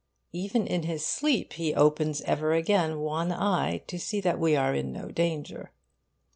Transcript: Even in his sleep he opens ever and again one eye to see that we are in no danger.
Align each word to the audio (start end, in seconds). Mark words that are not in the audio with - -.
Even 0.33 0.65
in 0.65 0.81
his 0.81 1.05
sleep 1.05 1.53
he 1.53 1.75
opens 1.75 2.21
ever 2.21 2.53
and 2.53 2.59
again 2.59 2.99
one 3.01 3.31
eye 3.31 3.83
to 3.85 3.99
see 3.99 4.19
that 4.19 4.39
we 4.39 4.55
are 4.55 4.73
in 4.73 4.91
no 4.91 5.09
danger. 5.09 5.69